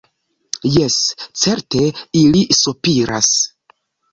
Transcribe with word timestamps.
Jes, 0.75 0.95
certe 1.43 1.83
ili 2.23 2.43
sopiras. 2.63 3.31